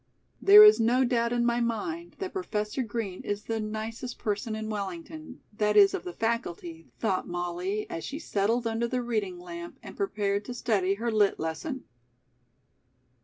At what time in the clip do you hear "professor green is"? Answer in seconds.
2.33-3.43